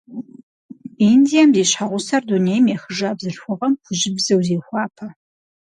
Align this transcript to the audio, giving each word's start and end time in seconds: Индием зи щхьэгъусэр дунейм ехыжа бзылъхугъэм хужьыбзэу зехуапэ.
Индием 1.11 1.49
зи 1.55 1.63
щхьэгъусэр 1.69 2.23
дунейм 2.27 2.65
ехыжа 2.75 3.09
бзылъхугъэм 3.17 3.73
хужьыбзэу 3.83 4.41
зехуапэ. 4.47 5.07